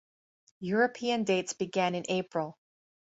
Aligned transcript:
European 0.61 1.25
dates 1.25 1.53
began 1.53 1.93
in 1.93 2.03
April. 2.09 2.57